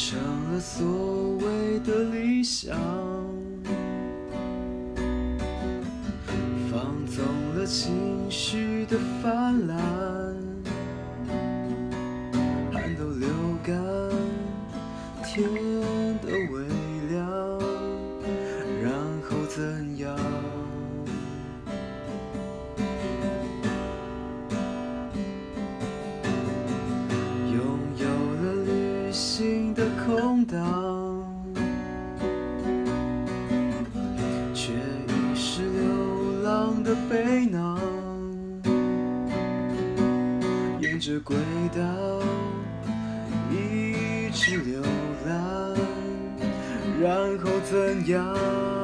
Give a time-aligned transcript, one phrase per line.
[0.00, 0.16] 成
[0.52, 2.78] 了所谓的理想，
[6.70, 7.24] 放纵
[7.56, 9.76] 了情绪的泛滥，
[12.72, 13.28] 汗都流
[13.64, 13.76] 干，
[15.24, 15.50] 天
[16.22, 16.62] 都微
[17.10, 17.26] 亮，
[18.80, 18.92] 然
[19.28, 20.16] 后怎样？
[27.50, 27.58] 拥
[27.98, 29.57] 有了旅行
[30.04, 30.58] 空荡，
[34.54, 37.78] 却已是流浪的背囊，
[40.80, 41.36] 沿着轨
[41.74, 41.80] 道
[43.50, 44.82] 一直流
[45.26, 45.76] 浪，
[47.00, 48.77] 然后怎样？